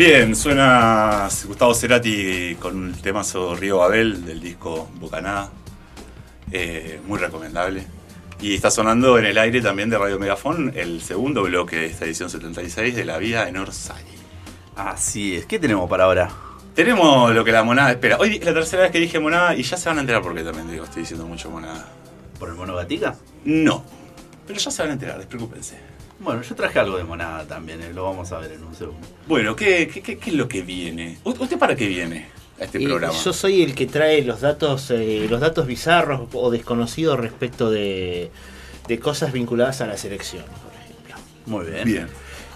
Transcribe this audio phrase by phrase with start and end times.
[0.00, 5.50] Bien, suena Gustavo Cerati con el temazo Río Babel del disco Bocaná.
[6.50, 7.84] Eh, muy recomendable.
[8.40, 12.06] Y está sonando en el aire también de Radio Megafón el segundo bloque de esta
[12.06, 14.02] edición 76 de La Vida en Orsay.
[14.74, 15.44] Así es.
[15.44, 16.30] ¿Qué tenemos para ahora?
[16.74, 18.16] Tenemos lo que la monada espera.
[18.18, 20.34] Hoy es la tercera vez que dije monada y ya se van a enterar por
[20.34, 21.86] qué también digo, estoy diciendo mucho monada.
[22.38, 23.16] ¿Por el mono gatica?
[23.44, 23.84] No,
[24.46, 25.89] pero ya se van a enterar, despreocúpense.
[26.20, 29.06] Bueno, yo traje algo de monada también, eh, lo vamos a ver en un segundo.
[29.26, 31.18] Bueno, ¿qué, qué, qué- qué es lo que viene?
[31.24, 32.28] ¿U- ¿Usted para qué viene
[32.60, 33.14] a este Y programa?
[33.14, 38.30] Yo soy el que trae los datos, eh, los datos bizarros o desconocidos respecto de,
[38.86, 41.16] de cosas vinculadas a la selección, por ejemplo.
[41.46, 41.84] Muy bien.
[41.84, 42.06] Bien,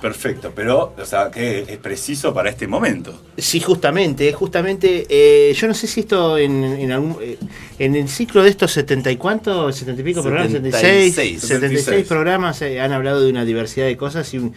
[0.09, 3.23] perfecto, pero, o sea, que es preciso para este momento.
[3.39, 7.39] Sí, justamente, justamente, eh, yo no sé si esto en, en algún, eh,
[7.79, 11.85] en el ciclo de estos setenta y cuánto, setenta y pico programas, 76, 76, 76.
[11.85, 14.53] 76 programas eh, han hablado de una diversidad de cosas, y un-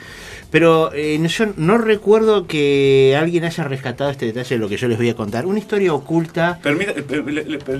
[0.51, 4.97] pero yo no recuerdo que alguien haya rescatado este detalle de lo que yo les
[4.97, 5.45] voy a contar.
[5.45, 6.59] Una historia oculta.
[6.61, 6.93] Permita-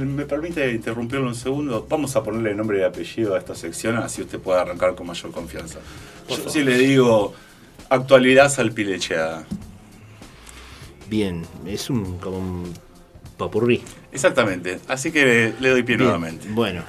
[0.05, 1.85] me permite interrumpirlo un segundo.
[1.89, 5.31] Vamos a ponerle nombre y apellido a esta sección, así usted puede arrancar con mayor
[5.31, 5.79] confianza.
[6.29, 7.33] Yo sí le digo
[7.89, 9.45] actualidad salpilecheada.
[11.09, 12.73] Bien, es un como un
[13.37, 13.81] popurrí.
[14.11, 16.47] Exactamente, así que le doy pie Bien, nuevamente.
[16.49, 16.83] Bueno.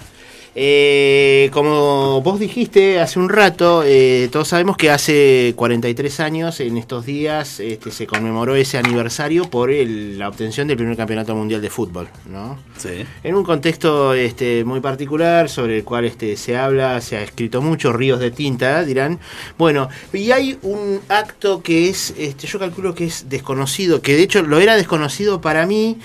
[0.55, 6.77] Eh, como vos dijiste hace un rato, eh, todos sabemos que hace 43 años, en
[6.79, 11.61] estos días, este, se conmemoró ese aniversario por el- la obtención del primer campeonato mundial
[11.61, 12.59] de fútbol, ¿no?
[12.77, 13.05] Sí.
[13.23, 17.63] En un contexto este, muy particular sobre el cual este, se habla, se ha escrito
[17.63, 19.19] mucho, ríos de tinta, dirán.
[19.59, 24.23] Bueno, y hay un acto que es, este, yo calculo que es desconocido, que de
[24.23, 25.99] hecho lo era desconocido para mí,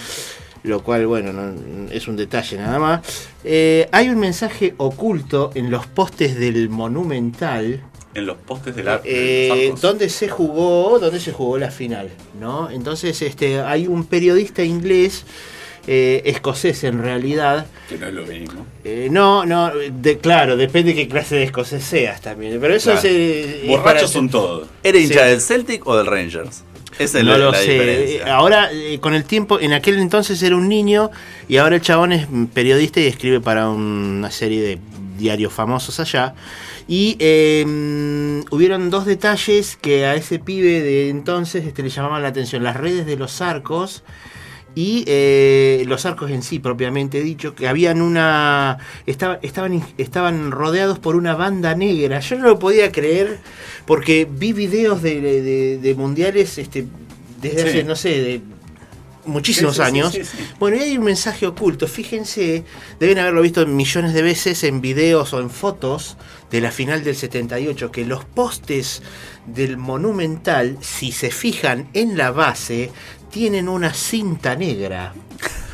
[0.64, 3.02] lo cual, bueno, no- es un detalle nada más.
[3.44, 7.82] Eh, hay un mensaje oculto en los postes del Monumental.
[8.16, 9.00] En los postes de la.
[9.00, 9.82] de Eh, los arcos.
[9.82, 15.26] donde se jugó donde se jugó la final no entonces este hay un periodista inglés
[15.88, 18.66] eh, escocés en realidad Que no es lo mismo.
[18.84, 23.00] Eh, no no de, claro depende qué clase de escocés seas también pero eso Claro.
[23.08, 24.68] es, eh, Borrachos son todos.
[24.84, 25.30] ¿Era hincha Sí.
[25.32, 26.64] del Celtic o del Rangers?
[27.00, 27.72] Esa es no la, lo la sé.
[27.72, 28.36] diferencia.
[28.36, 31.12] Ahora, eh, con el tiempo, en aquel entonces era un niño
[31.48, 34.80] y ahora el chabón es periodista y escribe para una serie de
[35.18, 36.36] diarios famosos allá.
[36.88, 37.64] Y eh,
[38.52, 42.64] hubieron dos detalles que a ese pibe de entonces este, le llamaban la atención.
[42.64, 44.04] Las redes de los arcos
[44.76, 48.80] y eh, los arcos en sí, propiamente dicho, que habían una.
[49.06, 52.20] estaba- estaban, estaban rodeados por una banda negra.
[52.22, 53.40] Yo no lo podía creer
[53.86, 55.22] porque vi videos de,
[55.80, 56.86] de- mundiales este,
[57.42, 57.68] desde Sí.
[57.70, 58.42] hace, no sé, de
[59.26, 60.20] muchísimos Sí, sí, sí, años.
[60.60, 61.88] Bueno, y hay un mensaje oculto.
[61.88, 62.64] Fíjense,
[63.00, 66.18] deben haberlo visto millones de veces en videos o en fotos
[66.52, 69.02] de la final del 78, que los postes
[69.46, 72.92] del Monumental, si se fijan en la base,
[73.34, 75.14] tienen una cinta negra,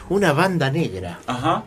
[0.09, 1.19] una banda negra.
[1.27, 1.63] Ajá.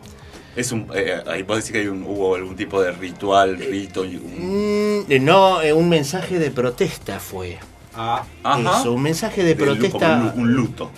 [0.55, 4.03] Es un, eh, ahí vos decís que hay un, hubo algún tipo de ritual, rito.
[4.03, 7.57] y un- Mm, no, eh, un mensaje de protesta fue.
[7.95, 8.79] Ah, Ajá.
[8.81, 9.99] Eso, un mensaje de protesta.
[10.19, 10.91] como un, un luto.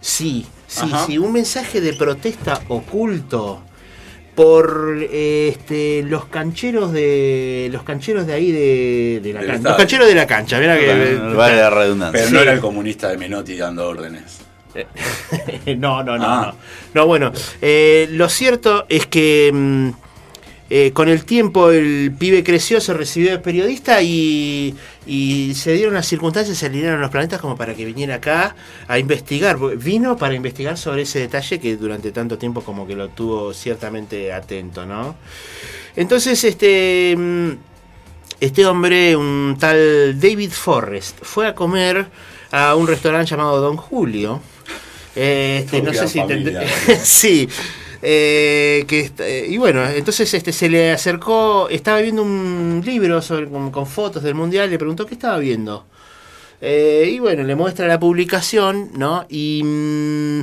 [0.00, 1.06] Sí, sí, Ajá.
[1.06, 3.62] sí, un mensaje de protesta oculto
[4.34, 9.68] por eh, este, los cancheros de los cancheros de ahí de, de la cancha.
[9.68, 12.12] Los cancheros de la cancha, mirá que vale la redundancia.
[12.18, 12.34] Pero Sí.
[12.34, 14.39] no era el comunista de Menotti dando órdenes.
[15.76, 16.54] no, no, no, Ah.
[16.94, 17.00] no.
[17.02, 19.88] No, bueno, eh, lo cierto es que mm,
[20.72, 24.74] eh, con el tiempo el pibe creció, se recibió de periodista y,
[25.06, 28.54] y se dieron las circunstancias, se alinearon los planetas como para que viniera acá
[28.86, 29.58] a investigar.
[29.76, 34.32] Vino para investigar sobre ese detalle que durante tanto tiempo como que lo tuvo ciertamente
[34.32, 35.16] atento, ¿no?
[35.96, 37.14] Entonces, este...
[37.16, 37.50] mm,
[38.40, 42.06] este hombre, un tal David Forrest, fue a comer
[42.52, 44.40] a un restaurante llamado Don Julio.
[45.14, 46.62] Este, no sé si familia.
[47.02, 47.48] sí.
[48.02, 53.48] eh, que eh, y bueno, entonces este se le acercó, estaba viendo un libro sobre,
[53.48, 55.86] con, con fotos del mundial, le preguntó qué estaba viendo.
[56.60, 59.26] Eh, y bueno, le muestra la publicación, ¿no?
[59.28, 60.40] Y mm,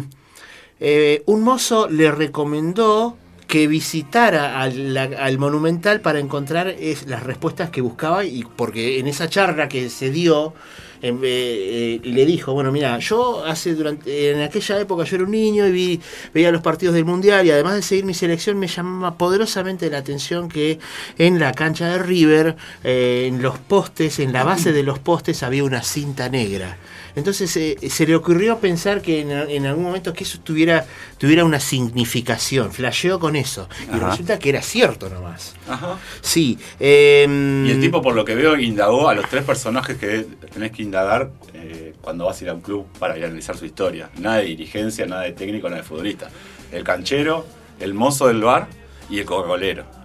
[0.79, 3.17] eh, un mozo le recomendó
[3.47, 8.99] que visitara al, la- al Monumental para encontrar es, las respuestas que buscaba y porque
[8.99, 10.53] en esa charla que se dio
[11.01, 15.31] eh, eh, le dijo, bueno, mira, yo hace durante en aquella época yo era un
[15.31, 16.01] niño y vi,
[16.33, 19.99] veía los partidos del Mundial y además de seguir mi selección me llamaba poderosamente la
[19.99, 20.79] atención que
[21.17, 25.43] en la cancha de River, eh, en los postes, en la base de los postes
[25.43, 26.77] había una cinta negra.
[27.17, 30.85] Entonces eh, se le ocurrió pensar que en, en algún momento que eso tuviera,
[31.17, 33.67] tuviera una significación, flasheó con eso.
[33.91, 34.11] Y Ajá.
[34.11, 35.55] resulta que era cierto nomás.
[35.67, 35.97] Ajá.
[36.21, 36.59] Sí.
[36.79, 40.71] em, Y el tipo, por lo que veo, indagó a los tres personajes que tenés
[40.71, 44.09] que indagar eh, cuando vas a ir a un club para analizar su historia.
[44.19, 46.29] Nada de dirigencia, nada de técnico, nada de futbolista.
[46.71, 47.47] El canchero,
[47.79, 48.67] el mozo del bar
[49.09, 49.96] y el coca-colero.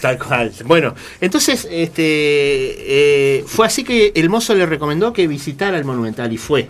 [0.00, 0.52] Tal cual.
[0.64, 6.32] Bueno, entonces este eh, fue así que el mozo le recomendó que visitara el Monumental
[6.32, 6.68] y fue.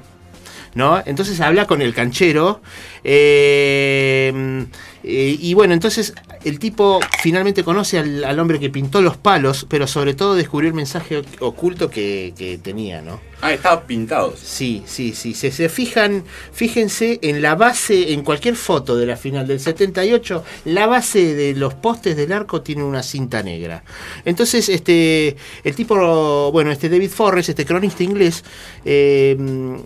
[0.74, 1.02] ¿No?
[1.04, 2.60] Entonces habla con el canchero.
[3.02, 4.66] eh,
[5.02, 6.14] eh, y bueno, entonces
[6.44, 10.74] el tipo finalmente conoce al, hombre que pintó los palos, pero sobre todo descubrió el
[10.74, 13.18] mensaje oculto que tenía, ¿no?
[13.42, 14.38] Ah, estaban pintados.
[14.38, 15.32] Sí, sí, sí.
[15.32, 20.44] Se, se fijan, fíjense en la base, en cualquier foto de la final del 78,
[20.66, 23.82] la base de los postes del arco tiene una cinta negra.
[24.26, 28.44] Entonces, este, el tipo, bueno, este David Forrest, este cronista inglés,
[28.84, 29.36] eh,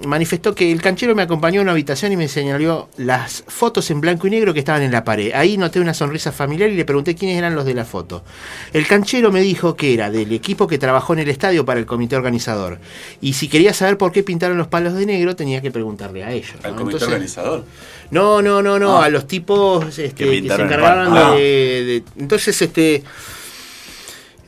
[0.05, 4.01] manifestó que el canchero me acompañó a una habitación y me señaló las fotos en
[4.01, 5.33] blanco y negro que estaban en la pared.
[5.33, 8.25] Ahí noté una sonrisa familiar y le pregunté quiénes eran los de la foto.
[8.73, 11.87] El canchero me dijo que era del equipo que trabajó en el estadio para el
[11.87, 12.81] comité organizador.
[13.21, 16.33] Y si quería saber por qué pintaron los palos de negro, tenía que preguntarle a
[16.33, 16.53] ellos.
[16.63, 16.69] ¿no?
[16.69, 17.65] Al comité Entonces- organizador.
[18.11, 19.07] no, no, no, no, Ah.
[19.07, 21.41] a los tipos este, Que que, se encargaban de,
[21.85, 23.03] de- Entonces, este.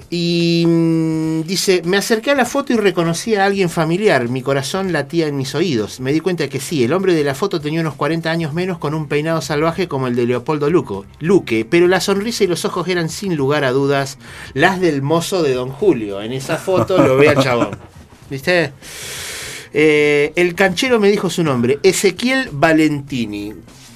[0.09, 4.29] Y mm, dice, me acerqué a la foto y reconocí a alguien familiar.
[4.29, 5.99] Mi corazón latía en mis oídos.
[5.99, 8.79] Me di cuenta que sí, el hombre de la foto tenía unos 40 años menos
[8.79, 12.65] con un peinado salvaje como el de Leopoldo Luco, Luque, pero la sonrisa y los
[12.65, 14.19] ojos eran sin lugar a dudas
[14.55, 16.23] las del mozo de Don Julio.
[16.23, 17.71] En esa foto lo ve al chabón.
[18.31, 18.73] ¿Viste?
[19.73, 23.52] Eh, el canchero me dijo su nombre, Ezequiel Valentini.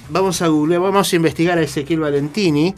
[0.09, 2.75] Vamos a googlear, vamos a investigar a Ezequiel Valentini.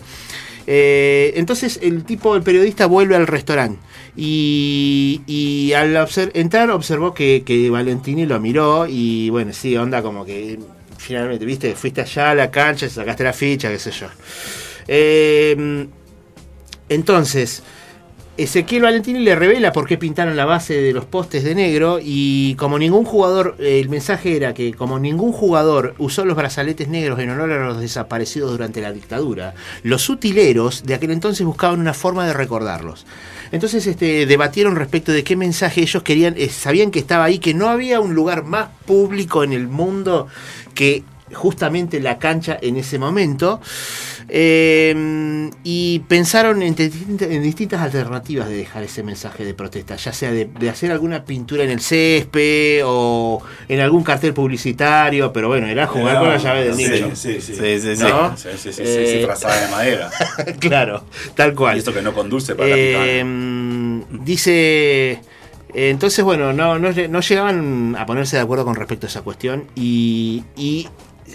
[0.65, 3.79] Eh, entonces el tipo, el periodista, vuelve al restaurante
[4.15, 10.23] y, y al entrar observó que, que Valentini lo miró y bueno, sí, onda como
[10.25, 10.57] que
[10.97, 14.07] finalmente, viste, fuiste allá a la cancha, sacaste la ficha, qué sé yo.
[14.87, 15.87] Eh,
[16.87, 17.63] entonces,
[18.35, 22.55] Ezequiel Valentini le revela por qué pintaron la base de los postes de negro y
[22.55, 27.19] como ningún jugador, eh, el mensaje era que como ningún jugador usó los brazaletes negros
[27.19, 29.53] en honor a los desaparecidos durante la dictadura,
[29.83, 33.05] los utileros de aquel entonces buscaban una forma de recordarlos.
[33.51, 37.53] Entonces este, debatieron respecto de qué mensaje ellos querían, eh, sabían que estaba ahí, que
[37.53, 40.27] no había un lugar más público en el mundo
[40.73, 41.03] que
[41.33, 43.61] justamente la cancha en ese momento.
[44.29, 50.13] Eh, y pensaron en, distintas- en distintas alternativas de dejar ese mensaje de protesta, ya
[50.13, 55.47] sea de, de hacer alguna pintura en el césped o en algún cartel publicitario, pero
[55.47, 57.15] bueno, era jugar con la llave del Sí, nicho.
[57.15, 57.55] Sí, sí.
[57.55, 58.03] Sí, sí, sí.
[58.03, 58.35] ¿No?
[58.37, 60.09] Sí, sí, sí, sí, Eh, sí, trazada de madera.
[60.59, 61.03] claro,
[61.35, 61.75] tal cual.
[61.75, 64.23] Y esto que no conduce para la Eh, picada.
[64.23, 65.11] dice.
[65.11, 65.19] eh,
[65.89, 69.65] Entonces, bueno, no, no, no llegaban a ponerse de acuerdo con respecto a esa cuestión.
[69.75, 70.87] Y, y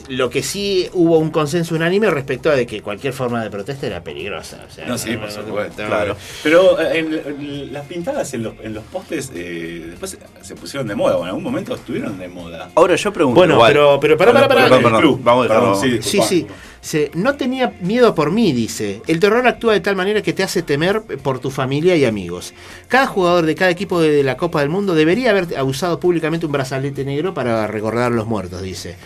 [0.09, 3.87] lo que sí hubo un consenso unánime respecto a de que cualquier forma de protesta
[3.87, 4.65] era peligrosa.
[4.69, 5.85] o sea, No, sí, por supuesto.
[5.87, 6.17] claro.
[6.43, 10.87] Pero eh, en, en las pintadas en los, en los postes eh, después se pusieron
[10.89, 12.71] de moda, o en algún momento estuvieron de moda.
[12.75, 13.39] Ahora yo pregunto.
[13.41, 13.73] Bueno, igual.
[13.73, 15.01] pero, pero pará, pará, pará.
[15.21, 15.47] Vamos.
[15.49, 15.99] Perdón, sí.
[16.03, 16.47] Sí, sí.
[16.81, 19.03] Se- no tenía miedo por mí, dice.
[19.09, 22.55] El terror actúa de tal manera que te hace temer por tu familia y amigos.
[22.87, 26.53] Cada jugador de cada equipo de la Copa del Mundo debería haber usado públicamente un
[26.53, 28.97] brazalete negro para recordar a los muertos, dice.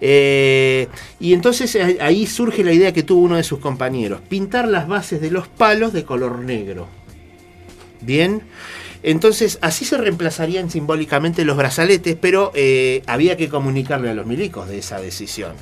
[0.00, 0.88] Eh,
[1.18, 5.20] y entonces ahí surge la idea que tuvo uno de sus compañeros, pintar las bases
[5.20, 6.88] de los palos de color negro.
[8.00, 8.42] Bien.
[9.02, 14.68] Entonces, así se reemplazarían simbólicamente los brazaletes, pero eh, había que comunicarle a los milicos
[14.68, 15.52] de esa decisión.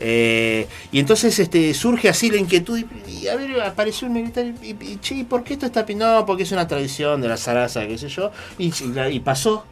[0.00, 4.70] Eh, y entonces este, surge así la inquietud y, a ver, apareció un militar y,
[4.70, 6.18] y, y, che, ¿y ¿por qué esto está pintado?
[6.18, 9.64] No, porque es una tradición de la zaraza, qué sé yo, y pasó.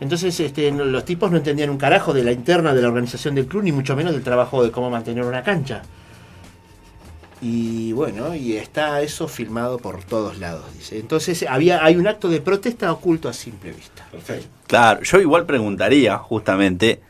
[0.00, 3.34] Entonces este, no- los tipos no entendían un carajo de la interna de la organización
[3.34, 5.82] del club, ni mucho menos del trabajo de cómo mantener una cancha.
[7.42, 10.98] Y bueno, y está eso filmado por todos lados, dice.
[10.98, 14.06] Entonces había, hay un acto de protesta oculto a simple vista.
[14.10, 14.46] Perfecto.
[14.66, 17.00] Claro, yo igual preguntaría, justamente,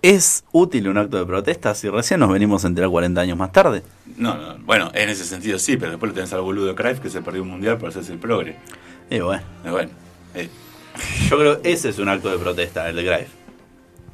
[0.00, 3.50] ¿es útil un acto de protesta si recién nos venimos a enterar 40 años más
[3.50, 3.82] tarde?
[4.16, 7.00] No, no, bueno, en ese sentido sí, pero después lo tenés al boludo de Cruyff
[7.00, 8.56] que se perdió un mundial por hacerse el progre.
[9.10, 9.90] Y bueno, Eh, bueno,
[10.36, 10.48] eh,
[11.28, 13.28] yo creo que ese es un acto de protesta, el de Greif.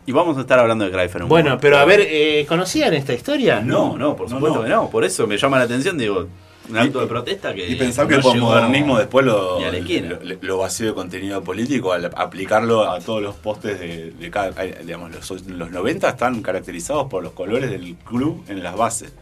[0.07, 1.61] Y vamos a estar hablando de Greif en un Bueno, momento.
[1.63, 3.61] pero a ver, eh, ¿conocían esta historia?
[3.61, 4.65] No, no, por supuesto no.
[4.65, 4.91] que no.
[4.91, 6.27] Por eso me llama la atención, digo,
[6.69, 7.69] un acto Y- de protesta que.
[7.69, 12.07] y pensar que no el posmodernismo después lo, lo, lo vació de contenido político al
[12.17, 14.51] aplicarlo a todos los postes de, de cada.
[14.83, 19.13] Digamos, los, los 90 están caracterizados por los colores del club en las bases.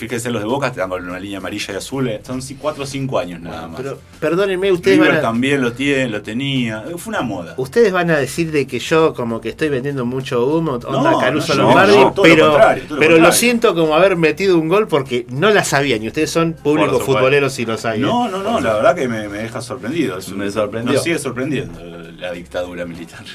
[0.00, 2.86] Fíjense los de Boca, están con una línea amarilla y azul, eh, son 4 o
[2.86, 3.82] 5 años nada más.
[3.82, 7.52] Pero perdónenme, ustedes River van, a, también lo tiene, lo tenía, fue una moda.
[7.58, 11.18] ustedes van a decir de que yo como que estoy vendiendo mucho humo, onda No,
[11.18, 13.32] Caruso no, Lombardi, no, todo lo pero, contrario, lo pero lo contrario.
[13.38, 17.58] siento como haber metido un gol porque no la sabían y ustedes son públicos futboleros
[17.58, 18.00] y lo saben.
[18.00, 20.16] No, no, no, la verdad que me, me deja sorprendido.
[20.34, 20.94] Me sorprendió.
[20.94, 21.78] Nos sigue sorprendiendo
[22.18, 23.24] la dictadura militar.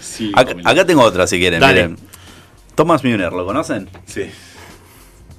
[0.00, 1.60] Sí, acá tengo otra si quieren.
[1.60, 1.88] Dale.
[1.88, 2.08] Miren.
[2.74, 3.88] Thomas Müller, ¿lo conocen?
[4.06, 4.30] Sí.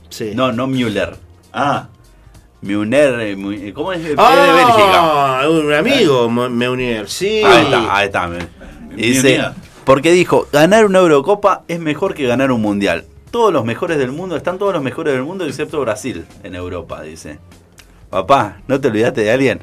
[0.09, 0.31] Sí.
[0.35, 1.15] No, no Müller.
[1.53, 1.87] Ah,
[2.61, 3.31] Müller, eh,
[3.67, 3.99] eh, ¿cómo es?
[3.99, 4.21] Es de Bélgica.
[4.21, 7.41] Ah, un amigo, Mo- Meunier, sí.
[7.43, 8.27] Ahí está, ahí está.
[8.27, 8.37] me-
[8.95, 9.41] Bien, Dice,
[9.85, 13.05] porque dijo, ganar una Eurocopa es mejor que ganar un Mundial.
[13.31, 17.01] Todos los mejores del mundo, están todos los mejores del mundo excepto Brasil en Europa,
[17.03, 17.39] dice.
[18.09, 19.59] Papá, ¿no te olvidaste de alguien?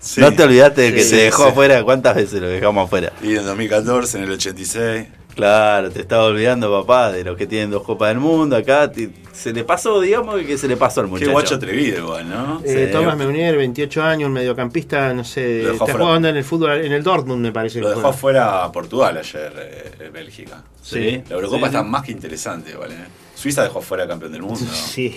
[0.00, 0.20] sí.
[0.20, 1.48] ¿No te olvidaste de que Sí, se dejó sí.
[1.50, 1.82] afuera?
[1.82, 3.12] ¿Cuántas veces lo dejamos afuera?
[3.20, 5.08] Y en 2014, en el 86.
[5.38, 8.90] Claro, te estaba olvidando, papá, de los que tienen dos Copas del Mundo acá.
[8.90, 11.30] te- se le pasó, digamos, que se le pasó al Qué muchacho.
[11.30, 12.60] guacho atrevido igual, ¿no?
[12.64, 12.92] Eh, Sí.
[12.92, 16.04] Tomás Meunier, 28 años, un mediocampista, no sé, Lo dejó está fuera.
[16.06, 17.80] jugando en el fútbol, en el Dortmund me parece.
[17.80, 19.52] Lo dejó afuera a Portugal ayer,
[20.00, 20.64] eh, Bélgica.
[20.82, 21.22] Sí.
[21.28, 21.64] La Eurocopa Sí.
[21.66, 22.96] está más que interesante, ¿vale?
[23.36, 24.58] Suiza dejó fuera campeón del mundo.
[24.72, 25.14] Sí,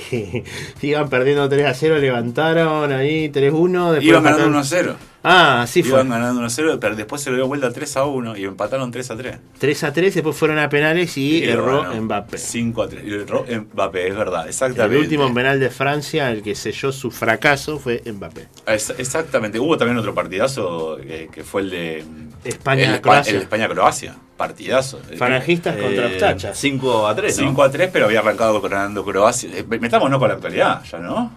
[0.84, 3.92] iban perdiendo 3 a 0, levantaron ahí 3-1.
[3.94, 4.50] después Iban ganando empataron.
[4.52, 4.96] 1 a 0.
[5.24, 5.92] Ah, sí fue.
[5.92, 8.46] Iban ganando 1 a 0, pero después se lo dio vuelta 3 a 1 y
[8.46, 9.38] empataron 3 a 3.
[9.60, 12.38] 3 a 3, después fueron a penales y, erró bueno, Mbappé.
[12.40, 13.04] 5 a 3.
[13.06, 14.98] Y erró Mbappé, es verdad, El exactamente.
[14.98, 18.48] último penal de Francia, el que selló su fracaso, fue Mbappé.
[18.66, 19.60] Es- exactamente.
[19.60, 22.04] Hubo también otro partidazo eh, que fue el de
[22.44, 23.36] España, el, Espa- Croacia.
[23.36, 24.16] el España-Croacia.
[24.38, 25.00] Partidazo.
[25.20, 26.58] Farangistas contra Eh, Ostachas.
[26.58, 27.48] 5 a 3, ¿no?
[27.50, 29.52] 5 a 3, pero había arrancado ganando Croacia.
[29.54, 31.32] Eh, Metámonos con la actualidad, ya, ¿no?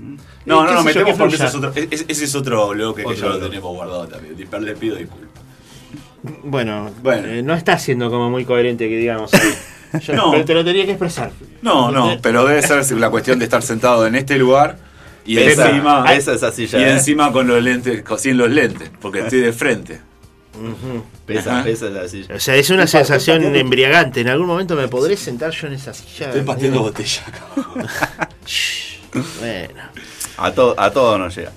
[0.00, 0.16] No, Eh,
[0.46, 1.48] no, qué no, sé yo, metemos que porque ese fluya.
[1.48, 4.36] es otro, e- ese es otro bloque que ya lo tenemos guardado también.
[4.36, 5.28] Di- Le pido disculpas.
[6.44, 7.28] Bueno, Bueno.
[7.28, 9.32] eh, no está siendo como muy coherente que digamos.
[9.34, 9.54] ahí.
[10.02, 10.30] Yo- No.
[10.30, 11.30] Pero te lo tenía que expresar.
[11.62, 14.78] No, no, pero debe ser la cuestión de estar sentado en este lugar
[15.26, 16.78] y Esa, encima, esa es así ya.
[16.78, 16.92] y ¿eh?
[16.92, 20.00] encima con los lentes, sin los lentes, porque estoy de frente.
[20.54, 21.04] Ujú.
[21.26, 21.64] Pesa, Ajá.
[21.64, 22.34] pesa esa silla.
[22.34, 24.20] O sea, es una Estoy sensación embriagante.
[24.20, 26.26] En algún momento me podré sentar yo en esa silla.
[26.26, 27.22] Estoy pateando botella.
[29.12, 29.82] Bueno.
[30.38, 31.52] A, to- a todo nos llega.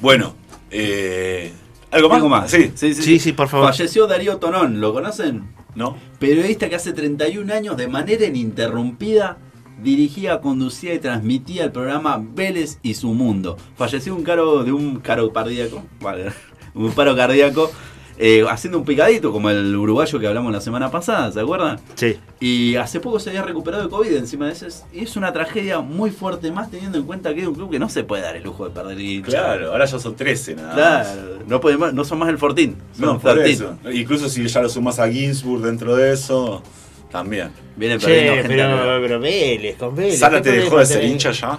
[0.00, 0.34] Bueno,
[0.70, 1.52] eh,
[1.90, 2.16] ¿algo más?
[2.16, 2.50] ¿Algo más?
[2.50, 3.68] Sí, sí, sí, Sí, sí, por favor.
[3.68, 5.48] Falleció Darío Tonón, ¿lo conocen?
[5.74, 5.96] ¿no?
[6.18, 9.38] Periodista que hace 31 años de manera ininterrumpida
[9.82, 13.56] dirigía, conducía y transmitía el programa Vélez y su mundo.
[13.76, 16.32] Falleció un caro de un caro cardíaco, vale,
[16.74, 17.70] un paro cardíaco,
[18.18, 21.78] eh, haciendo un picadito como el uruguayo que hablamos la semana pasada, ¿se acuerdan?
[21.96, 22.16] Sí.
[22.40, 24.66] Y hace poco se había recuperado de COVID encima de eso.
[24.66, 27.70] Es- Y es una tragedia muy fuerte, más teniendo en cuenta que es un club
[27.70, 29.34] que no se puede dar el lujo de perder hinchas.
[29.34, 31.08] Claro, ahora ya son 13 nada más.
[31.08, 33.52] Claro, no, no son más el Fortín, son No, por 13.
[33.52, 33.78] eso.
[33.92, 36.62] Incluso si ya lo sumas a Ginsburg dentro de eso,
[37.10, 37.50] también.
[37.76, 40.18] Vienen perdiendo Che, gente pero, pero Vélez, con Vélez.
[40.18, 41.58] ¿Sala ¿qué te dejó de ser hincha ya?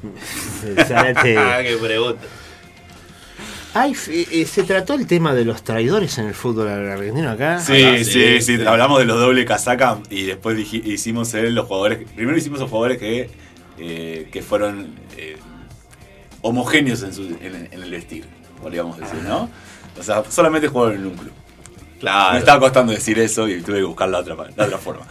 [0.86, 1.36] Zárate.
[1.36, 2.20] Ah, qué pregunta.
[3.80, 7.60] Ay, f- eh, se trató el tema de los traidores en el fútbol argentino acá.
[7.60, 8.58] Sí, Ah, sí, sí.
[8.66, 11.98] Hablamos de los doble casaca y después dij- hicimos él los jugadores.
[12.14, 13.30] Primero hicimos los jugadores que,
[13.78, 15.36] eh, que fueron eh,
[16.42, 18.24] homogéneos en, su- en- en el vestir,
[18.62, 19.50] podríamos decir, ¿no?
[19.98, 21.32] O sea, solamente jugaron en un club.
[22.00, 22.32] Claro.
[22.34, 25.06] Me estaba costando decir eso y tuve que buscar la otra, la otra forma.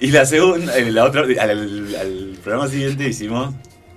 [0.00, 3.54] Y la segunda, eh, la otra, al, al- al programa siguiente hicimos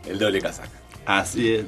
[0.07, 0.69] el doble casaca.
[1.05, 1.65] Así es.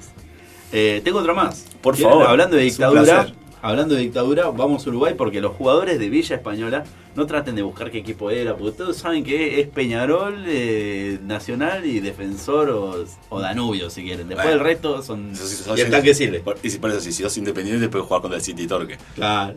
[0.71, 1.65] Eh, tengo otro más.
[1.81, 2.11] Por ¿Quieren?
[2.11, 3.27] favor, Hablando de dictadura,
[3.61, 6.83] hablando de dictadura, vamos a Uruguay porque los jugadores de Villa Española
[7.15, 11.85] no traten de buscar qué equipo era, porque todos saben que es Peñarol, eh, Nacional
[11.85, 14.27] y Defensor o, o Danubio, si quieren.
[14.27, 14.59] Después Bueno.
[14.61, 15.35] el resto son.
[15.35, 16.41] Sos- y el tanque sirve.
[16.41, 18.97] Por- Y si por eso, si sos independiente, puedes jugar contra el City Torque.
[19.15, 19.55] Claro.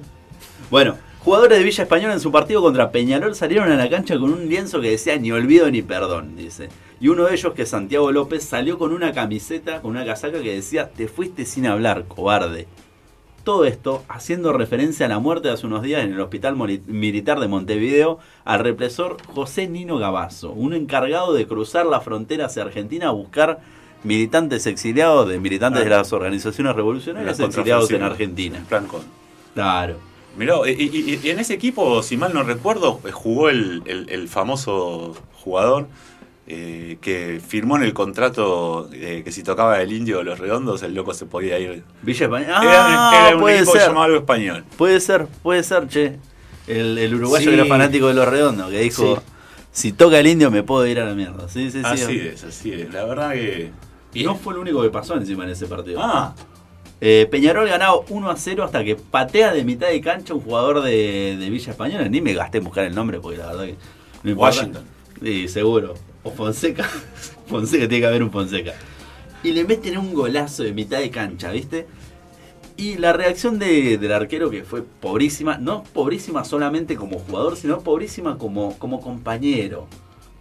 [0.70, 4.32] Bueno, jugadores de Villa Española en su partido contra Peñarol salieron a la cancha con
[4.32, 6.68] un lienzo que decía ni olvido ni perdón, dice.
[7.00, 10.40] Y uno de ellos, que es Santiago López, salió con una camiseta, con una casaca
[10.42, 12.66] que decía te fuiste sin hablar, cobarde.
[13.44, 17.40] Todo esto haciendo referencia a la muerte de hace unos días en el Hospital Militar
[17.40, 23.08] de Montevideo al represor José Nino Gabazo, un encargado de cruzar la frontera hacia Argentina
[23.08, 23.60] a buscar
[24.04, 25.84] militantes exiliados de militantes Ah.
[25.84, 28.02] de las organizaciones revolucionarias Las exiliados en.
[28.02, 28.58] Argentina.
[28.58, 29.02] En plan con-
[29.54, 29.96] Claro.
[30.36, 34.08] Mirá, y, y- y en ese equipo, si mal no recuerdo, eh, jugó el, el-
[34.10, 35.88] el famoso jugador
[36.46, 40.82] eh, que firmó en el contrato eh, que si tocaba el indio o los redondos,
[40.82, 41.84] el loco se podía ir.
[42.02, 42.60] Villa Española.
[42.62, 43.82] Era- Ah, era, un puede equipo ser.
[43.82, 44.64] llamaba algo español.
[44.76, 46.18] Puede ser, puede ser, che.
[46.66, 47.50] El, el uruguayo Sí.
[47.50, 49.22] que era fanático de los redondos, que dijo, Sí.
[49.72, 51.48] si toca el indio me puedo ir a la mierda.
[51.48, 51.84] Sí, sí, sí.
[51.84, 52.92] así es, así es.
[52.92, 53.70] La verdad que.
[54.14, 56.00] Y no fue lo único que pasó encima en ese partido.
[56.02, 56.34] Ah,
[57.00, 60.82] Eh, Peñarol ganaba 1 a 0 hasta que patea de mitad de cancha un jugador
[60.82, 62.08] de, de Villa Española.
[62.08, 63.76] Ni me gasté en buscar el nombre porque la verdad que
[64.24, 64.34] no.
[64.38, 64.84] Washington.
[65.22, 65.94] Sí, seguro.
[66.22, 66.88] o Fonseca.
[67.46, 68.74] Fonseca, tiene que haber un Fonseca.
[69.42, 71.86] Y le meten un golazo de mitad de cancha, ¿viste?
[72.76, 77.80] Y la reacción de- del arquero, que fue pobrísima, no pobrísima solamente como jugador, sino
[77.80, 79.86] pobrísima como, como compañero.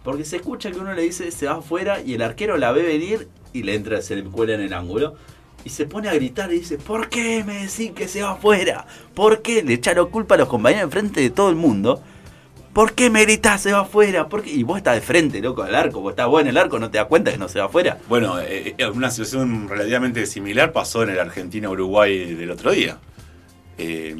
[0.04, 2.82] Porque se escucha que uno le dice se va afuera y el arquero la ve
[2.82, 5.14] venir y le entra, se le cuela en el ángulo.
[5.64, 8.86] Y se pone a gritar y dice, ¿por qué me decís que se va afuera?
[9.14, 9.62] ¿Por qué?
[9.62, 12.02] Le echaron culpa a los compañeros enfrente de todo el mundo.
[12.72, 14.28] ¿Por qué me gritás se va afuera?
[14.28, 14.50] ¿Por qué?
[14.50, 16.00] Y vos estás de frente, loco, al arco.
[16.00, 17.98] Vos estás vos en el arco, no te das cuenta que no se va afuera.
[18.08, 22.98] Bueno, eh, eh, una situación relativamente similar pasó en el Argentina-Uruguay del otro día.
[23.76, 24.16] Eh,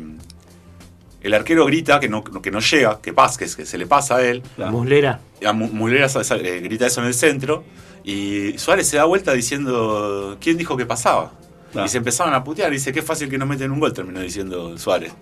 [1.22, 4.16] el arquero grita que no, que no llega, que pasa, que, que se le pasa
[4.16, 4.42] a él.
[4.56, 4.72] Claro.
[4.72, 5.20] Muslera.
[5.46, 7.64] A Mu- Mulera sa- sa- eh, grita eso en el centro.
[8.04, 11.32] Y Suárez se da vuelta diciendo, ¿quién dijo que pasaba?
[11.72, 11.86] Claro.
[11.86, 12.70] Y se empezaban a putear.
[12.72, 15.12] Y dice, qué fácil que nos meten un gol, terminó diciendo Suárez.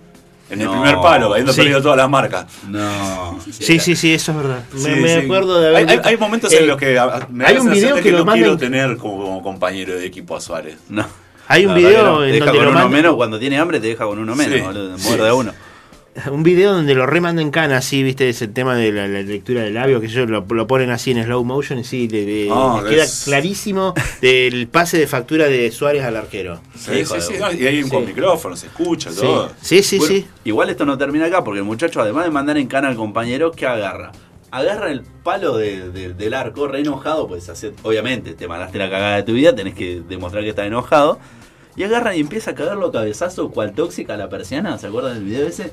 [0.50, 0.72] En el No.
[0.72, 1.60] primer palo, habiendo Sí.
[1.60, 2.46] perdido todas las marcas.
[2.66, 3.38] No.
[3.52, 4.62] Sí, sí, sí, eso es verdad.
[4.72, 5.24] Me, Sí, me sí.
[5.26, 5.90] acuerdo de Hay, haber.
[5.90, 8.12] hay- hay momentos Eh, en los que me da hay la un video de que
[8.12, 10.78] lo no quiero en- tener como, como compañero de equipo a Suárez.
[10.88, 11.04] No.
[11.48, 12.18] Hay un La video que no.
[12.20, 14.34] Te en deja donde con lo uno menos, cuando tiene hambre te deja con uno
[14.34, 15.08] menos, Sí, boludo, sí.
[15.08, 15.52] muerde a uno.
[16.32, 19.62] Un video donde lo remanda en cana, así, viste, ese tema de la, la lectura
[19.62, 22.48] de labios, que ellos lo, lo ponen así en slow motion y sí, le, le-
[22.50, 26.60] Ah, le queda es- clarísimo del pase de factura de Suárez al arquero.
[26.74, 27.90] Sí, sí, de sí, no, y hay un Sí.
[27.90, 29.52] con micrófono, se escucha Sí, todo.
[29.60, 29.98] sí, sí.
[29.98, 30.26] Bueno, sí.
[30.44, 33.52] Igual esto no termina acá, porque el muchacho, además de mandar en cana al compañero,
[33.52, 34.12] ¿qué agarra?
[34.50, 38.90] Agarra el palo de- de- del arco, re enojado, pues hace- obviamente te mandaste la
[38.90, 41.18] cagada de tu vida, tenés que demostrar que estás enojado.
[41.76, 45.24] Y agarra y empieza a cagarlo cabezazo, cual tóxica a la persiana, ¿se acuerdan del
[45.24, 45.70] video ese?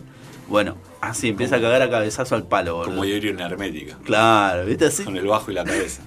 [0.48, 2.92] Bueno, así empieza a cagar a cabezazo al palo, boludo.
[2.92, 3.98] Como hierro en hermética.
[4.04, 5.04] Claro, ¿viste así?
[5.04, 6.04] Con el bajo y la cabeza.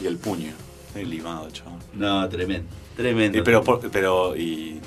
[0.00, 0.52] y el puño.
[0.94, 1.78] El limado, chaval.
[1.94, 3.38] No, tremendo, tremendo.
[3.38, 4.78] Eh, pero, por- pero, ¿y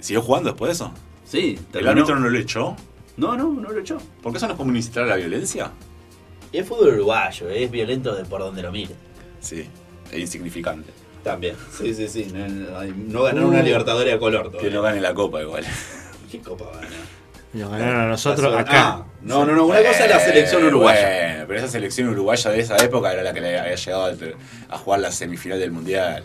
[0.00, 0.92] siguió jugando después de eso?
[1.24, 1.90] sí, ¿El terminó.
[1.92, 2.76] árbitro no lo echó?
[3.16, 3.98] No, no, no lo echó.
[4.22, 5.70] ¿Por qué eso no es como incitar a la violencia?
[6.52, 8.94] Es fútbol uruguayo, es violento de por donde lo mire.
[9.40, 9.64] Sí,
[10.10, 10.90] es insignificante.
[11.24, 12.26] También, sí, sí, sí.
[12.34, 14.74] No, no, no ganaron una Libertadores a color Que todavía.
[14.74, 15.64] no gane la copa igual.
[16.30, 17.21] ¿Qué copa van a ganar?
[17.52, 19.04] Nos ganaron a nosotros Ah, acá.
[19.22, 19.66] no, no, no.
[19.66, 21.02] Una cosa es la selección uruguaya.
[21.32, 24.14] Bueno, pero esa selección uruguaya de esa época era la que le había llegado
[24.70, 26.24] a- jugar la semifinal del mundial.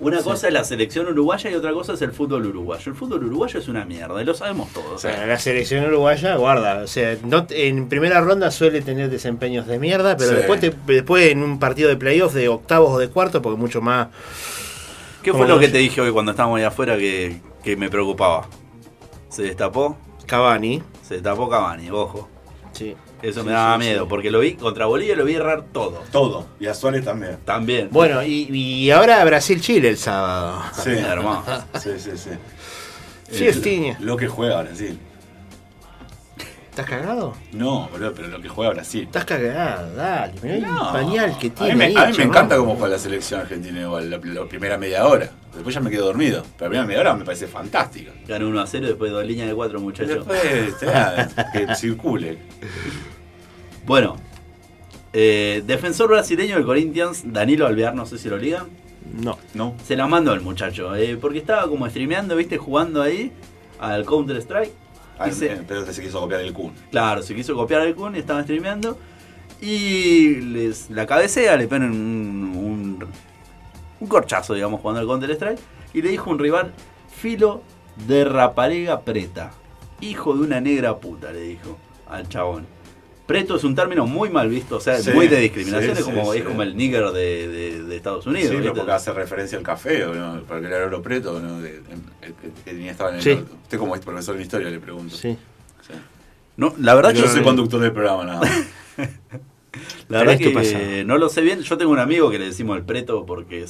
[0.00, 2.92] Una cosa es la selección uruguaya y otra cosa es el fútbol uruguayo.
[2.92, 4.92] El fútbol uruguyo es una mierda y lo sabemos todos.
[4.92, 6.84] O sea, la selección uruguaya, guarda.
[6.84, 10.36] O sea, no, en primera ronda suele tener desempeños de mierda, pero Sí.
[10.36, 13.80] después, te- después en un partido de playoff de octavos o de cuarto, porque mucho
[13.80, 14.06] más.
[15.24, 17.90] ¿Qué fue ¿Cómo lo que te dije hoy cuando estábamos ahí afuera que, que me
[17.90, 18.46] preocupaba?
[19.30, 20.82] Se destapó, Cavani.
[21.02, 22.28] se destapó Cavani, ojo.
[22.72, 22.94] Sí.
[23.22, 24.06] Eso Sí, me daba sí, miedo, sí.
[24.08, 26.04] porque lo vi contra Bolivia lo vi errar todo.
[26.12, 26.46] Todo.
[26.60, 27.38] Y a Suárez también.
[27.44, 27.88] También.
[27.90, 30.62] Bueno, y, y ahora Brasil-Chile el sábado.
[30.84, 30.90] Sí.
[30.90, 31.42] hermano.
[31.82, 32.30] Sí, sí, sí.
[33.30, 33.96] Sí, Estiña.
[34.00, 34.98] Lo que juega Brasil.
[36.78, 37.34] ¿Estás cagado?
[37.50, 39.02] No, boludo, pero lo que juega Brasil.
[39.02, 40.34] Estás cagado, dale.
[40.40, 40.92] Mirá el No.
[40.92, 41.72] pañal que A tiene.
[41.72, 44.44] mí me, ahí, a mí me encanta cómo juega la selección argentina igual, la, la
[44.44, 45.28] primera media hora.
[45.54, 46.42] Después ya me quedo dormido.
[46.56, 48.12] Pero la primera media hora me parece fantástica.
[48.28, 50.24] Ganó 1 a 0 después de dos líneas de cuatro muchachos.
[50.24, 52.38] Después, ya, que circule.
[53.84, 54.14] Bueno,
[55.12, 58.68] eh, defensor brasileño del Corinthians, Danilo Alvear, no sé si lo ligan.
[59.20, 59.36] No.
[59.54, 59.74] ¿No?
[59.84, 63.32] Se la mandó el muchacho, eh, porque estaba como streameando, viste, jugando ahí
[63.80, 64.72] al Counter Strike.
[65.18, 66.72] Ah, se- eh, pero se quiso copiar el Kun.
[66.90, 68.98] Claro, se quiso copiar el Kun y estaba streameando.
[69.60, 73.06] Y les, la cabecea, le ponen un, un,
[74.00, 75.58] un corchazo, digamos, jugando al Counter Strike.
[75.94, 76.72] Y le dijo un rival,
[77.10, 77.62] filo
[78.06, 79.50] de raparega preta.
[80.00, 81.76] Hijo de una negra puta, le dijo
[82.08, 82.66] al chabón.
[83.28, 86.04] Preto es un término muy mal visto, o sea, Sí, muy de discriminación, sí, es,
[86.06, 86.48] como, sí, es sí.
[86.48, 88.50] como el nigger de, de- de Estados Unidos.
[88.50, 90.40] Sí, porque hace referencia al café, ¿o ¿no?
[90.48, 91.62] Porque era oro preto, ¿no?
[91.62, 91.80] Que,
[92.64, 93.34] tenía- estaba en el Sí.
[93.34, 93.52] norte.
[93.64, 95.14] Usted como es profesor de historia le pregunto.
[95.14, 95.36] Sí.
[95.86, 95.92] Sí.
[96.56, 98.50] No, la verdad Yo que no soy conductor del programa, nada más.
[100.08, 100.80] La verdad tu que pasado.
[101.04, 101.60] no lo sé bien.
[101.60, 103.66] Yo tengo un amigo que le decimos el preto porque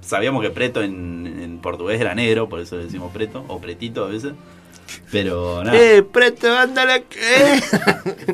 [0.00, 4.04] sabíamos que preto en, en portugués era negro, por eso le decimos preto, o pretito
[4.04, 4.32] a veces.
[5.10, 5.76] Pero nada.
[5.78, 7.04] ¡Eh, preto, ándale!
[7.08, 7.60] ¿qué?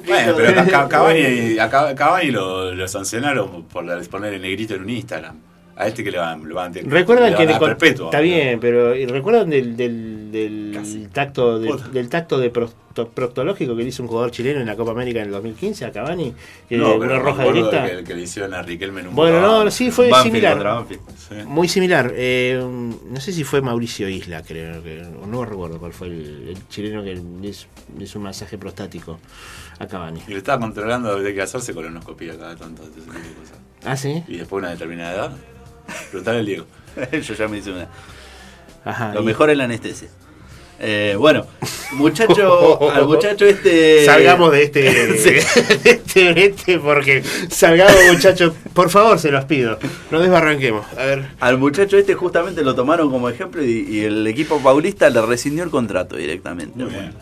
[0.07, 4.75] Bueno, pero a Ca- Cavani, a Ca- Cavani lo, lo sancionaron por poner el negrito
[4.75, 5.37] en un Instagram.
[5.79, 7.69] A este que le van, le van, le Recuerdan van que a le dar con-
[7.69, 8.07] perpetua.
[8.07, 13.83] está bien, pero ¿y recuerdan del, del, del tacto de- del tacto de proctológico que
[13.83, 16.35] le hizo un jugador chileno en la Copa América en el 2015 a Cavani?
[16.69, 17.87] Que No, una roja directa.
[17.87, 20.87] Que, que le hicieron a Riquelme en un Bueno, no, sí fue Banfield similar.
[21.29, 21.35] Sí.
[21.47, 22.13] Muy similar.
[22.15, 22.61] Eh,
[23.11, 25.03] no sé si fue Mauricio Isla, creo que.
[25.27, 27.67] No recuerdo cuál fue el, el chileno que le hizo,
[27.99, 29.19] le hizo un masaje prostático
[29.79, 30.21] a Cavani.
[30.27, 32.83] Y le estaba controlando de qué hacerse colonoscopía cada tanto.
[32.83, 33.59] cosas.
[33.85, 34.23] Ah, sí.
[34.29, 35.33] Y después de una determinada edad,
[36.11, 36.67] preguntarle al Diego.
[37.13, 37.89] Yo ya me hice una.
[38.85, 39.13] Ajá.
[39.13, 40.09] Lo y- mejor es la anestesia.
[40.79, 41.47] Eh, bueno,
[41.93, 44.05] muchacho, al muchacho este.
[44.05, 45.15] Salgamos de este, de
[45.91, 49.79] este, de este, porque salgamos muchachos, por favor se los pido,
[50.11, 50.85] no desbarranquemos.
[50.99, 55.09] A ver, Al muchacho este justamente lo tomaron como ejemplo y, y el equipo paulista
[55.09, 56.79] le rescindió el contrato directamente.
[56.79, 57.15] Muy bien.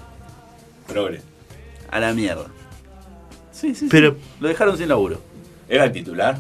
[0.88, 1.20] Progre.
[1.90, 2.46] A la mierda.
[3.52, 3.88] Sí, sí, sí.
[3.90, 5.20] Pero- Lo dejaron sin laburo.
[5.68, 6.38] ¿Era el titular?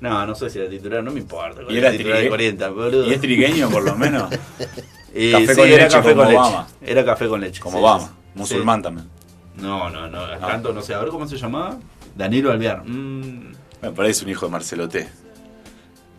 [0.00, 1.62] No, no sé si era titular, no me importa.
[1.68, 3.06] ¿Y era titular de trigue- Corrientes, boludo.
[3.08, 4.30] ¿Y es trigueño por lo menos?
[5.16, 6.38] Y café sí, con era leche café como con leche.
[6.40, 6.66] Obama.
[6.82, 7.60] Era café con leche.
[7.60, 8.10] Como sí, Obama, sí.
[8.34, 8.82] musulmán Sí.
[8.82, 9.08] también.
[9.56, 10.20] No, no, no.
[10.22, 10.38] Ah.
[10.40, 10.94] Tanto no sé.
[10.94, 11.78] A ver cómo se llamaba.
[12.14, 12.82] Danilo Alvear.
[12.86, 13.52] Mm,
[13.82, 15.06] Me parece un hijo de Marcelo T.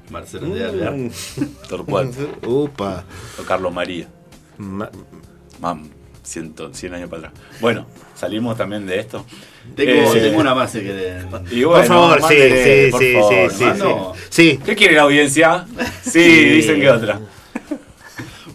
[0.10, 0.94] Marcelo de Alvear.
[0.94, 1.10] Mm,
[1.70, 2.10] Torcuato.
[2.46, 3.04] upa,
[3.40, 4.08] o Carlos María.
[4.58, 4.90] Ma-
[5.60, 5.90] Mam,
[6.24, 7.44] 100, 100 años para atrás.
[7.60, 9.26] Bueno, salimos también de esto.
[9.76, 11.26] Tengo, Eh, tengo una querés.
[11.52, 13.84] Y bueno, por favor, sí, sí, por sí, favor, sí, sí,
[14.30, 14.60] sí.
[14.64, 15.66] ¿Qué quiere la audiencia?
[16.02, 17.20] Sí, dicen que otra.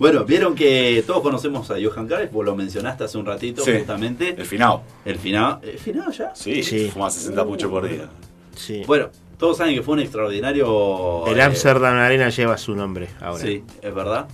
[0.03, 3.71] Bueno, vieron que todos conocemos a Johan Cruyff, vos lo mencionaste hace un ratito, Sí.
[3.79, 4.35] justamente.
[4.37, 4.81] El final.
[5.05, 5.59] El final.
[5.63, 6.35] ¿El final ya?
[6.35, 6.91] Sí, Sí.
[6.93, 8.09] fuma 60 puchos por día.
[8.57, 8.83] sí.
[8.85, 11.25] Bueno, todos saben que fue un extraordinario.
[11.29, 13.39] El eh, Amsterdam Arena lleva su nombre ahora.
[13.43, 14.27] Sí, es verdad.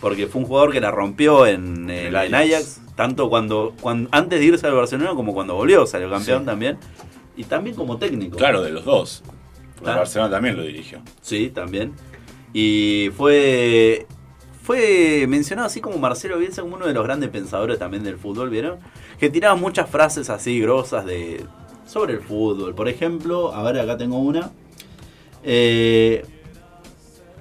[0.00, 2.52] Porque fue un jugador que la rompió en, en- El en Ajax.
[2.52, 6.46] Ajax, tanto cuando, cuando antes de irse al Barcelona como cuando volvió, salió campeón Sí.
[6.46, 6.78] también.
[7.36, 8.36] Y también como técnico.
[8.36, 9.24] Claro, de los dos.
[9.74, 9.96] Porque Ah.
[9.96, 11.00] Barcelona también lo dirigió.
[11.20, 11.94] Sí, también.
[12.52, 14.06] Y fue
[14.66, 18.50] fue mencionado así como Marcelo Bielsa como uno de los grandes pensadores también del fútbol,
[18.50, 18.78] ¿vieron?
[19.20, 21.44] Que tiraba muchas frases así grosas de
[21.86, 22.74] sobre el fútbol.
[22.74, 24.50] Por ejemplo, a ver, acá tengo una.
[25.44, 26.24] Eh,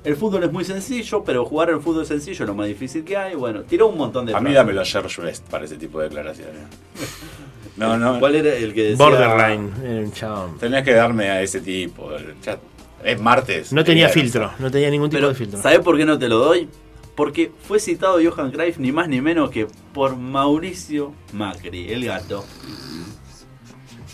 [0.04, 3.04] el fútbol es muy sencillo, pero jugar al fútbol es sencillo, es lo más difícil
[3.04, 3.34] que hay.
[3.34, 4.56] Bueno, tiró un montón de A mí frases.
[4.58, 6.54] dámelo a George Best para ese tipo de declaraciones.
[7.78, 8.20] No, no.
[8.22, 9.06] ¿Cuál era el que decía?
[9.06, 10.58] Borderline, era un chabón.
[10.58, 12.10] Tenés que darme a ese tipo.
[12.42, 12.58] Ya-
[13.04, 13.74] es martes.
[13.74, 15.62] No tenía filtro, no tenía ningún tipo Pero, de filtro.
[15.62, 16.70] ¿sabés por qué no te lo doy?
[17.16, 22.44] Porque fue citado Johan Cruyff ni más ni menos que por Mauricio Macri, el gato.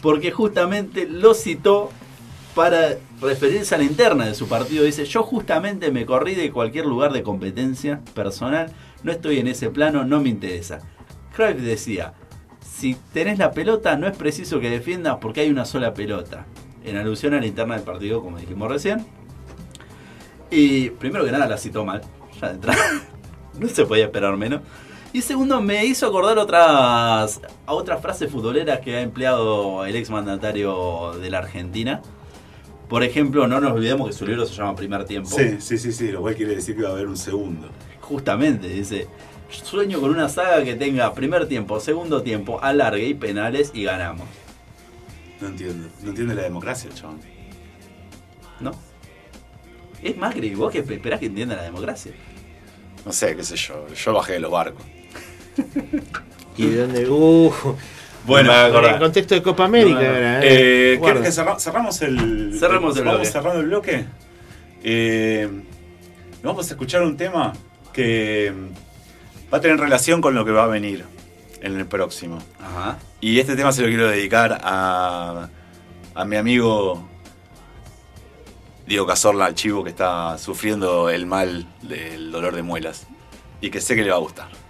[0.01, 1.89] Porque justamente lo citó
[2.55, 4.83] para referirse a la interna de su partido.
[4.83, 8.71] Dice, yo justamente me corrí de cualquier lugar de competencia personal,
[9.03, 10.79] no estoy en ese plano, no me interesa.
[11.35, 12.13] Cruyff decía,
[12.61, 16.45] si tenés la pelota no es preciso que defiendas porque hay una sola pelota.
[16.83, 19.05] En alusión a la interna del partido, como dijimos recién.
[20.49, 22.01] Y primero que nada la citó mal,
[22.41, 22.79] ya de entrada.
[23.59, 24.61] no se podía esperar menos.
[25.13, 31.13] Y segundo, me hizo acordar otras, a otras frases futboleras que ha empleado el exmandatario
[31.19, 32.01] de la Argentina.
[32.87, 35.29] Por ejemplo, no nos olvidemos que su libro se llama Primer Tiempo.
[35.29, 36.11] Sí, sí, sí, sí.
[36.11, 37.69] Lo cual quiere decir que va a haber un segundo.
[37.99, 39.07] Justamente, dice,
[39.49, 44.27] sueño con una saga que tenga primer tiempo, segundo tiempo, alargue y penales y ganamos.
[45.41, 45.89] No entiendo.
[46.03, 47.19] No entiende la democracia, chabón.
[48.61, 48.71] ¿No?
[50.01, 52.13] Es Macri, vos que esperás que entienda la democracia.
[53.05, 53.87] No sé, qué sé yo.
[53.93, 54.83] Yo bajé de los barcos.
[56.57, 57.09] ¿Y de dónde?
[57.09, 57.51] Uh,
[58.25, 60.15] Bueno, en el contexto de Copa América, No, no.
[60.15, 60.99] era, Eh.
[61.03, 62.55] ¿Querés que cerra- cerramos el.
[62.59, 63.31] Cerramos el vamos bloque.
[63.31, 64.05] cerrando el bloque?
[64.83, 65.49] Eh,
[66.43, 67.53] vamos a escuchar un tema
[67.93, 68.53] que
[69.51, 71.03] va a tener relación con lo que va a venir
[71.61, 72.39] en el próximo.
[72.59, 72.99] Ajá.
[73.19, 75.49] Y este tema se lo quiero dedicar a,
[76.15, 77.07] a mi amigo
[78.87, 83.07] Diego Cazorla, al chivo que está sufriendo el mal del dolor de muelas.
[83.61, 84.60] Y que sé que le va a gustar.